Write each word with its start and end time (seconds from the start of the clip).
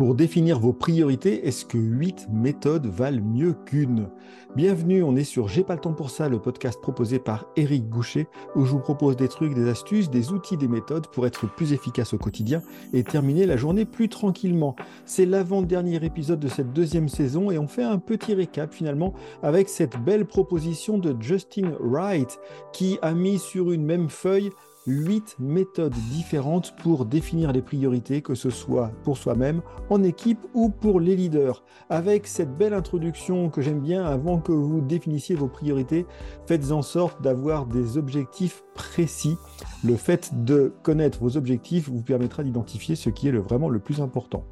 Pour 0.00 0.14
définir 0.14 0.58
vos 0.58 0.72
priorités, 0.72 1.46
est-ce 1.46 1.66
que 1.66 1.76
8 1.76 2.28
méthodes 2.32 2.86
valent 2.86 3.22
mieux 3.22 3.52
qu'une? 3.52 4.08
Bienvenue, 4.56 5.02
on 5.02 5.14
est 5.14 5.24
sur 5.24 5.46
J'ai 5.46 5.62
pas 5.62 5.74
le 5.74 5.80
temps 5.82 5.92
pour 5.92 6.08
ça, 6.08 6.30
le 6.30 6.38
podcast 6.38 6.80
proposé 6.80 7.18
par 7.18 7.44
Eric 7.54 7.86
Boucher, 7.86 8.26
où 8.56 8.64
je 8.64 8.70
vous 8.70 8.78
propose 8.78 9.14
des 9.18 9.28
trucs, 9.28 9.52
des 9.52 9.68
astuces, 9.68 10.08
des 10.08 10.32
outils, 10.32 10.56
des 10.56 10.68
méthodes 10.68 11.08
pour 11.08 11.26
être 11.26 11.54
plus 11.54 11.74
efficace 11.74 12.14
au 12.14 12.16
quotidien 12.16 12.62
et 12.94 13.04
terminer 13.04 13.44
la 13.44 13.58
journée 13.58 13.84
plus 13.84 14.08
tranquillement. 14.08 14.74
C'est 15.04 15.26
l'avant-dernier 15.26 16.02
épisode 16.02 16.40
de 16.40 16.48
cette 16.48 16.72
deuxième 16.72 17.10
saison 17.10 17.50
et 17.50 17.58
on 17.58 17.68
fait 17.68 17.84
un 17.84 17.98
petit 17.98 18.32
récap 18.32 18.72
finalement 18.72 19.12
avec 19.42 19.68
cette 19.68 20.02
belle 20.02 20.24
proposition 20.24 20.96
de 20.96 21.14
Justin 21.20 21.72
Wright 21.78 22.40
qui 22.72 22.98
a 23.02 23.12
mis 23.12 23.38
sur 23.38 23.70
une 23.70 23.84
même 23.84 24.08
feuille 24.08 24.48
huit 24.86 25.36
méthodes 25.38 25.94
différentes 26.10 26.74
pour 26.76 27.04
définir 27.04 27.52
les 27.52 27.62
priorités, 27.62 28.22
que 28.22 28.34
ce 28.34 28.50
soit 28.50 28.90
pour 29.04 29.18
soi-même, 29.18 29.62
en 29.88 30.02
équipe 30.02 30.46
ou 30.54 30.70
pour 30.70 31.00
les 31.00 31.16
leaders. 31.16 31.62
Avec 31.88 32.26
cette 32.26 32.56
belle 32.56 32.74
introduction 32.74 33.50
que 33.50 33.60
j'aime 33.60 33.80
bien, 33.80 34.04
avant 34.04 34.38
que 34.38 34.52
vous 34.52 34.80
définissiez 34.80 35.36
vos 35.36 35.48
priorités, 35.48 36.06
faites 36.46 36.70
en 36.70 36.82
sorte 36.82 37.22
d'avoir 37.22 37.66
des 37.66 37.98
objectifs 37.98 38.64
précis. 38.74 39.36
Le 39.84 39.96
fait 39.96 40.44
de 40.44 40.72
connaître 40.82 41.18
vos 41.20 41.36
objectifs 41.36 41.88
vous 41.88 42.02
permettra 42.02 42.42
d'identifier 42.42 42.96
ce 42.96 43.10
qui 43.10 43.28
est 43.28 43.32
vraiment 43.32 43.68
le 43.68 43.78
plus 43.78 44.00
important. 44.00 44.44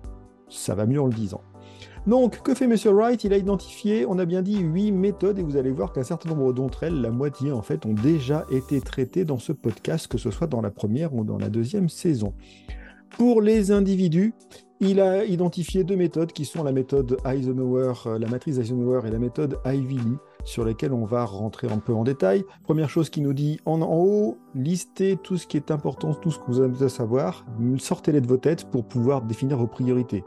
Ça 0.48 0.74
va 0.74 0.86
mieux 0.86 1.00
en 1.00 1.06
le 1.06 1.12
disant. 1.12 1.42
Donc, 2.08 2.40
que 2.42 2.54
fait 2.54 2.64
M. 2.64 2.74
Wright? 2.86 3.22
Il 3.24 3.34
a 3.34 3.36
identifié, 3.36 4.06
on 4.06 4.18
a 4.18 4.24
bien 4.24 4.40
dit, 4.40 4.60
huit 4.60 4.92
méthodes 4.92 5.38
et 5.38 5.42
vous 5.42 5.58
allez 5.58 5.70
voir 5.70 5.92
qu'un 5.92 6.04
certain 6.04 6.30
nombre 6.30 6.54
d'entre 6.54 6.84
elles, 6.84 7.02
la 7.02 7.10
moitié 7.10 7.52
en 7.52 7.60
fait, 7.60 7.84
ont 7.84 7.92
déjà 7.92 8.46
été 8.50 8.80
traitées 8.80 9.26
dans 9.26 9.38
ce 9.38 9.52
podcast, 9.52 10.06
que 10.06 10.16
ce 10.16 10.30
soit 10.30 10.46
dans 10.46 10.62
la 10.62 10.70
première 10.70 11.14
ou 11.14 11.22
dans 11.22 11.36
la 11.36 11.50
deuxième 11.50 11.90
saison. 11.90 12.32
Pour 13.18 13.42
les 13.42 13.72
individus, 13.72 14.32
il 14.80 15.00
a 15.00 15.26
identifié 15.26 15.84
deux 15.84 15.96
méthodes 15.96 16.32
qui 16.32 16.46
sont 16.46 16.64
la 16.64 16.72
méthode 16.72 17.18
Eisenhower, 17.26 17.92
euh, 18.06 18.18
la 18.18 18.28
matrice 18.28 18.56
Eisenhower 18.56 19.02
et 19.06 19.10
la 19.10 19.18
méthode 19.18 19.58
Ivy 19.66 19.96
Lee, 19.96 20.16
sur 20.44 20.64
lesquelles 20.64 20.94
on 20.94 21.04
va 21.04 21.26
rentrer 21.26 21.68
un 21.70 21.78
peu 21.78 21.92
en 21.92 22.04
détail. 22.04 22.42
Première 22.62 22.88
chose 22.88 23.10
qui 23.10 23.20
nous 23.20 23.34
dit 23.34 23.60
en, 23.66 23.82
en 23.82 23.98
haut, 23.98 24.38
listez 24.54 25.18
tout 25.22 25.36
ce 25.36 25.46
qui 25.46 25.58
est 25.58 25.70
important, 25.70 26.14
tout 26.14 26.30
ce 26.30 26.38
que 26.38 26.44
vous 26.46 26.60
avez 26.62 26.74
de 26.74 26.88
savoir, 26.88 27.44
sortez-les 27.76 28.22
de 28.22 28.26
vos 28.26 28.38
têtes 28.38 28.64
pour 28.70 28.86
pouvoir 28.86 29.20
définir 29.20 29.58
vos 29.58 29.66
priorités. 29.66 30.24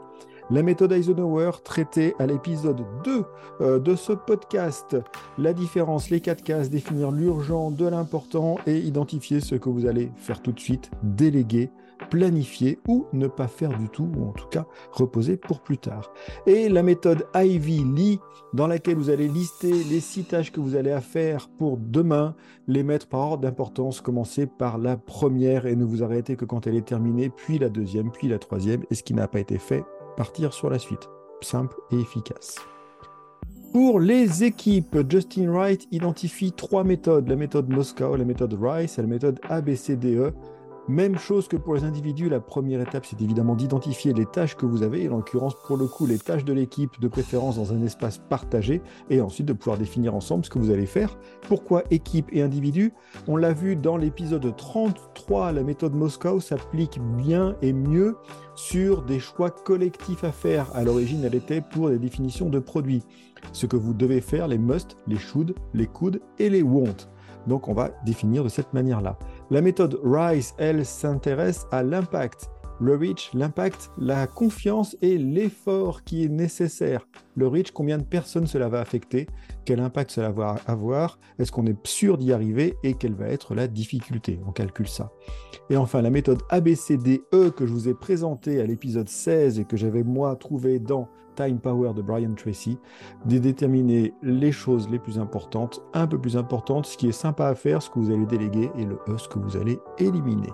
La 0.50 0.62
méthode 0.62 0.92
Eisenhower 0.92 1.52
traitée 1.64 2.14
à 2.18 2.26
l'épisode 2.26 2.84
2 3.04 3.24
euh, 3.60 3.78
de 3.78 3.94
ce 3.94 4.12
podcast. 4.12 4.96
La 5.38 5.52
différence, 5.52 6.10
les 6.10 6.20
quatre 6.20 6.42
cases, 6.42 6.68
définir 6.68 7.10
l'urgent 7.12 7.70
de 7.70 7.86
l'important 7.86 8.58
et 8.66 8.78
identifier 8.78 9.40
ce 9.40 9.54
que 9.54 9.68
vous 9.68 9.86
allez 9.86 10.10
faire 10.16 10.42
tout 10.42 10.52
de 10.52 10.60
suite, 10.60 10.90
déléguer, 11.02 11.70
planifier 12.10 12.80
ou 12.88 13.06
ne 13.12 13.28
pas 13.28 13.46
faire 13.46 13.78
du 13.78 13.88
tout, 13.88 14.08
ou 14.16 14.28
en 14.28 14.32
tout 14.32 14.48
cas 14.48 14.66
reposer 14.90 15.36
pour 15.36 15.60
plus 15.60 15.78
tard. 15.78 16.12
Et 16.46 16.68
la 16.68 16.82
méthode 16.82 17.26
Ivy 17.34 17.84
Lee, 17.84 18.18
dans 18.52 18.66
laquelle 18.66 18.96
vous 18.96 19.10
allez 19.10 19.28
lister 19.28 19.72
les 19.84 20.00
six 20.00 20.24
tâches 20.24 20.50
que 20.50 20.60
vous 20.60 20.74
allez 20.74 20.98
faire 21.00 21.48
pour 21.56 21.78
demain, 21.78 22.34
les 22.66 22.82
mettre 22.82 23.06
par 23.06 23.20
ordre 23.20 23.42
d'importance, 23.42 24.00
commencer 24.00 24.46
par 24.46 24.78
la 24.78 24.96
première 24.96 25.66
et 25.66 25.76
ne 25.76 25.84
vous 25.84 26.02
arrêter 26.02 26.36
que 26.36 26.44
quand 26.44 26.66
elle 26.66 26.76
est 26.76 26.86
terminée, 26.86 27.30
puis 27.30 27.58
la 27.58 27.68
deuxième, 27.68 28.10
puis 28.10 28.28
la 28.28 28.38
troisième, 28.38 28.82
et 28.90 28.94
ce 28.96 29.02
qui 29.02 29.14
n'a 29.14 29.28
pas 29.28 29.40
été 29.40 29.58
fait 29.58 29.84
partir 30.16 30.52
sur 30.52 30.70
la 30.70 30.78
suite. 30.78 31.08
Simple 31.40 31.76
et 31.90 31.98
efficace. 31.98 32.56
Pour 33.72 34.00
les 34.00 34.44
équipes, 34.44 34.98
Justin 35.08 35.50
Wright 35.50 35.88
identifie 35.90 36.52
trois 36.52 36.84
méthodes, 36.84 37.28
la 37.28 37.36
méthode 37.36 37.70
Moscow, 37.70 38.16
la 38.16 38.24
méthode 38.24 38.56
Rice 38.60 38.98
et 38.98 39.02
la 39.02 39.08
méthode 39.08 39.40
ABCDE 39.48 40.34
même 40.88 41.16
chose 41.16 41.46
que 41.46 41.56
pour 41.56 41.74
les 41.74 41.84
individus, 41.84 42.28
la 42.28 42.40
première 42.40 42.80
étape, 42.80 43.06
c'est 43.06 43.22
évidemment 43.22 43.54
d'identifier 43.54 44.12
les 44.12 44.26
tâches 44.26 44.56
que 44.56 44.66
vous 44.66 44.82
avez, 44.82 45.04
et 45.04 45.08
en 45.08 45.18
l'occurrence, 45.18 45.54
pour 45.66 45.76
le 45.76 45.86
coup, 45.86 46.06
les 46.06 46.18
tâches 46.18 46.44
de 46.44 46.52
l'équipe, 46.52 47.00
de 47.00 47.08
préférence 47.08 47.56
dans 47.56 47.72
un 47.72 47.82
espace 47.82 48.18
partagé, 48.18 48.82
et 49.08 49.20
ensuite 49.20 49.46
de 49.46 49.52
pouvoir 49.52 49.78
définir 49.78 50.14
ensemble 50.14 50.44
ce 50.44 50.50
que 50.50 50.58
vous 50.58 50.70
allez 50.70 50.86
faire. 50.86 51.16
Pourquoi 51.42 51.84
équipe 51.90 52.26
et 52.32 52.42
individu 52.42 52.92
On 53.28 53.36
l'a 53.36 53.52
vu 53.52 53.76
dans 53.76 53.96
l'épisode 53.96 54.56
33, 54.56 55.52
la 55.52 55.62
méthode 55.62 55.94
Moscow 55.94 56.40
s'applique 56.40 56.98
bien 57.16 57.56
et 57.62 57.72
mieux 57.72 58.16
sur 58.54 59.02
des 59.02 59.20
choix 59.20 59.50
collectifs 59.50 60.24
à 60.24 60.32
faire. 60.32 60.74
À 60.74 60.82
l'origine, 60.82 61.24
elle 61.24 61.34
était 61.34 61.60
pour 61.60 61.90
des 61.90 61.98
définitions 61.98 62.48
de 62.48 62.58
produits. 62.58 63.04
Ce 63.52 63.66
que 63.66 63.76
vous 63.76 63.94
devez 63.94 64.20
faire, 64.20 64.48
les 64.48 64.58
must, 64.58 64.96
les 65.06 65.16
should, 65.16 65.54
les 65.74 65.86
could 65.86 66.20
et 66.38 66.50
les 66.50 66.62
won't. 66.62 67.08
Donc 67.46 67.68
on 67.68 67.74
va 67.74 67.90
définir 68.04 68.44
de 68.44 68.48
cette 68.48 68.72
manière-là. 68.72 69.18
La 69.52 69.60
méthode 69.60 70.00
RISE, 70.02 70.54
elle, 70.56 70.86
s'intéresse 70.86 71.66
à 71.70 71.82
l'impact. 71.82 72.48
Le 72.82 72.96
reach, 72.96 73.30
l'impact, 73.32 73.92
la 73.96 74.26
confiance 74.26 74.96
et 75.02 75.16
l'effort 75.16 76.02
qui 76.02 76.24
est 76.24 76.28
nécessaire. 76.28 77.06
Le 77.36 77.46
reach, 77.46 77.70
combien 77.70 77.96
de 77.96 78.02
personnes 78.02 78.48
cela 78.48 78.68
va 78.68 78.80
affecter, 78.80 79.28
quel 79.64 79.78
impact 79.78 80.10
cela 80.10 80.32
va 80.32 80.56
avoir, 80.66 81.20
est-ce 81.38 81.52
qu'on 81.52 81.66
est 81.66 81.86
sûr 81.86 82.18
d'y 82.18 82.32
arriver 82.32 82.74
et 82.82 82.94
quelle 82.94 83.14
va 83.14 83.28
être 83.28 83.54
la 83.54 83.68
difficulté? 83.68 84.40
On 84.48 84.50
calcule 84.50 84.88
ça. 84.88 85.12
Et 85.70 85.76
enfin, 85.76 86.02
la 86.02 86.10
méthode 86.10 86.42
ABCDE 86.50 87.54
que 87.54 87.66
je 87.66 87.72
vous 87.72 87.88
ai 87.88 87.94
présentée 87.94 88.60
à 88.60 88.66
l'épisode 88.66 89.08
16 89.08 89.60
et 89.60 89.64
que 89.64 89.76
j'avais 89.76 90.02
moi 90.02 90.34
trouvé 90.34 90.80
dans 90.80 91.08
Time 91.36 91.60
Power 91.60 91.94
de 91.94 92.02
Brian 92.02 92.34
Tracy, 92.34 92.78
de 93.26 93.38
déterminer 93.38 94.12
les 94.24 94.50
choses 94.50 94.90
les 94.90 94.98
plus 94.98 95.20
importantes, 95.20 95.80
un 95.94 96.08
peu 96.08 96.20
plus 96.20 96.36
importantes, 96.36 96.86
ce 96.86 96.96
qui 96.96 97.06
est 97.06 97.12
sympa 97.12 97.46
à 97.46 97.54
faire, 97.54 97.80
ce 97.80 97.90
que 97.90 98.00
vous 98.00 98.10
allez 98.10 98.26
déléguer 98.26 98.72
et 98.76 98.84
le 98.84 98.98
E, 99.06 99.18
ce 99.18 99.28
que 99.28 99.38
vous 99.38 99.56
allez 99.56 99.78
éliminer. 99.98 100.50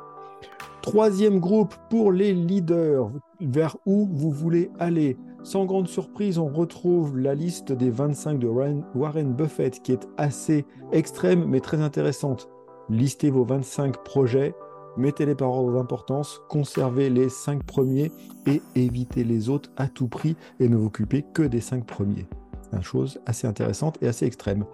Troisième 0.88 1.38
groupe 1.38 1.74
pour 1.90 2.12
les 2.12 2.32
leaders, 2.32 3.10
vers 3.42 3.76
où 3.84 4.08
vous 4.10 4.30
voulez 4.30 4.70
aller? 4.78 5.18
Sans 5.42 5.66
grande 5.66 5.86
surprise, 5.86 6.38
on 6.38 6.48
retrouve 6.48 7.18
la 7.18 7.34
liste 7.34 7.72
des 7.72 7.90
25 7.90 8.38
de 8.38 8.46
Warren 8.46 9.34
Buffett 9.34 9.82
qui 9.82 9.92
est 9.92 10.08
assez 10.16 10.64
extrême 10.90 11.44
mais 11.46 11.60
très 11.60 11.82
intéressante. 11.82 12.48
Listez 12.88 13.28
vos 13.28 13.44
25 13.44 14.02
projets, 14.02 14.54
mettez-les 14.96 15.34
par 15.34 15.50
ordre 15.50 15.74
d'importance, 15.74 16.40
conservez 16.48 17.10
les 17.10 17.28
cinq 17.28 17.64
premiers 17.64 18.10
et 18.46 18.62
évitez 18.74 19.24
les 19.24 19.50
autres 19.50 19.70
à 19.76 19.88
tout 19.88 20.08
prix 20.08 20.36
et 20.58 20.70
ne 20.70 20.76
vous 20.76 20.86
occupez 20.86 21.22
que 21.34 21.42
des 21.42 21.60
cinq 21.60 21.84
premiers. 21.86 22.26
Chose 22.80 23.20
assez 23.26 23.46
intéressante 23.46 23.98
et 24.02 24.06
assez 24.06 24.24
extrême. 24.24 24.64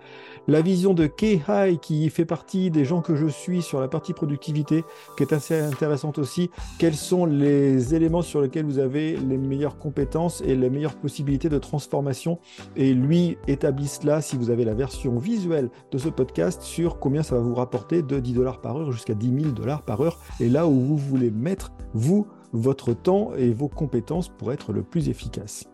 La 0.46 0.60
vision 0.60 0.94
de 0.94 1.06
Kei 1.06 1.40
qui 1.80 2.10
fait 2.10 2.24
partie 2.24 2.70
des 2.70 2.84
gens 2.84 3.00
que 3.00 3.16
je 3.16 3.26
suis 3.26 3.62
sur 3.62 3.80
la 3.80 3.88
partie 3.88 4.12
productivité, 4.12 4.84
qui 5.16 5.22
est 5.22 5.32
assez 5.32 5.58
intéressante 5.58 6.18
aussi. 6.18 6.50
Quels 6.78 6.94
sont 6.94 7.24
les 7.24 7.94
éléments 7.94 8.22
sur 8.22 8.42
lesquels 8.42 8.66
vous 8.66 8.78
avez 8.78 9.16
les 9.16 9.38
meilleures 9.38 9.78
compétences 9.78 10.42
et 10.42 10.54
les 10.54 10.70
meilleures 10.70 10.96
possibilités 10.96 11.48
de 11.48 11.58
transformation? 11.58 12.38
Et 12.76 12.92
lui 12.92 13.38
établit 13.48 13.88
cela, 13.88 14.20
si 14.20 14.36
vous 14.36 14.50
avez 14.50 14.64
la 14.64 14.74
version 14.74 15.18
visuelle 15.18 15.70
de 15.90 15.98
ce 15.98 16.08
podcast, 16.08 16.62
sur 16.62 16.98
combien 16.98 17.22
ça 17.22 17.36
va 17.36 17.40
vous 17.40 17.54
rapporter 17.54 18.02
de 18.02 18.20
10 18.20 18.34
dollars 18.34 18.60
par 18.60 18.76
heure 18.76 18.92
jusqu'à 18.92 19.14
10 19.14 19.42
000 19.42 19.52
dollars 19.52 19.82
par 19.82 20.00
heure. 20.02 20.20
Et 20.40 20.48
là 20.48 20.66
où 20.66 20.78
vous 20.78 20.96
voulez 20.98 21.30
mettre, 21.30 21.72
vous, 21.94 22.26
votre 22.52 22.92
temps 22.92 23.32
et 23.36 23.52
vos 23.52 23.68
compétences 23.68 24.28
pour 24.28 24.52
être 24.52 24.72
le 24.72 24.82
plus 24.82 25.08
efficace. 25.08 25.64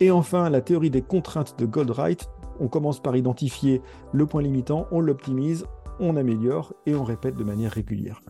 Et 0.00 0.10
enfin, 0.10 0.50
la 0.50 0.60
théorie 0.60 0.90
des 0.90 1.02
contraintes 1.02 1.58
de 1.58 1.66
Goldwright. 1.66 2.28
On 2.60 2.68
commence 2.68 3.00
par 3.00 3.16
identifier 3.16 3.80
le 4.12 4.26
point 4.26 4.42
limitant, 4.42 4.86
on 4.90 5.00
l'optimise, 5.00 5.66
on 6.00 6.16
améliore 6.16 6.74
et 6.86 6.94
on 6.94 7.04
répète 7.04 7.36
de 7.36 7.44
manière 7.44 7.72
régulière. 7.72 8.20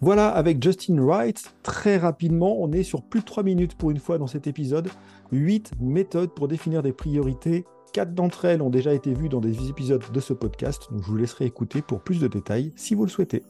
Voilà, 0.00 0.30
avec 0.30 0.62
Justin 0.62 0.98
Wright, 1.04 1.54
très 1.62 1.98
rapidement, 1.98 2.56
on 2.58 2.72
est 2.72 2.82
sur 2.82 3.02
plus 3.02 3.20
de 3.20 3.26
3 3.26 3.42
minutes 3.42 3.74
pour 3.74 3.90
une 3.90 3.98
fois 3.98 4.16
dans 4.16 4.26
cet 4.26 4.46
épisode. 4.46 4.88
8 5.30 5.72
méthodes 5.78 6.30
pour 6.34 6.48
définir 6.48 6.82
des 6.82 6.92
priorités. 6.92 7.66
4 7.92 8.14
d'entre 8.14 8.46
elles 8.46 8.62
ont 8.62 8.70
déjà 8.70 8.94
été 8.94 9.12
vues 9.12 9.28
dans 9.28 9.40
des 9.40 9.68
épisodes 9.68 10.04
de 10.12 10.20
ce 10.20 10.32
podcast, 10.32 10.88
donc 10.90 11.02
je 11.02 11.06
vous 11.06 11.16
laisserai 11.16 11.44
écouter 11.44 11.82
pour 11.82 12.00
plus 12.00 12.20
de 12.20 12.28
détails 12.28 12.72
si 12.76 12.94
vous 12.94 13.04
le 13.04 13.10
souhaitez. 13.10 13.42